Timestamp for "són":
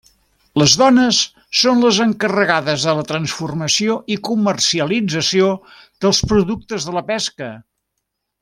1.63-1.83